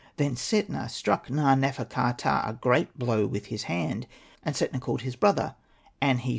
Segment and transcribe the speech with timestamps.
[0.17, 4.07] Then Setna struck Na.nefer.ka.ptah a great blow with his hand.
[4.43, 5.53] And Setna called his brother
[6.01, 6.29] An.he.